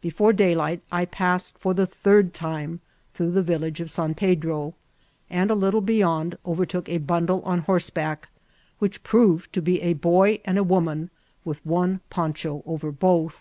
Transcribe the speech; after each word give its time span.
Before 0.00 0.32
daylight 0.32 0.80
I 0.92 1.04
passed 1.06 1.58
for 1.58 1.74
the 1.74 1.88
third 1.88 2.32
time 2.32 2.78
through 3.14 3.32
the 3.32 3.42
Tillage 3.42 3.80
of 3.80 3.90
San 3.90 4.14
Pedro, 4.14 4.74
and 5.28 5.50
a 5.50 5.56
little 5.56 5.80
beyond 5.80 6.38
overtook 6.46 6.88
a 6.88 6.98
bundle 6.98 7.42
on 7.42 7.62
horseback, 7.62 8.28
which 8.78 9.02
proved 9.02 9.52
to 9.54 9.60
be 9.60 9.82
a 9.82 9.94
boy 9.94 10.38
and 10.44 10.56
a 10.56 10.62
woman, 10.62 11.10
with 11.44 11.66
one 11.66 12.00
poncha 12.10 12.62
over 12.64 12.92
both. 12.92 13.38